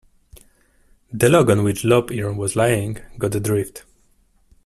[1.13, 3.85] The log on which Lop-Ear was lying got adrift.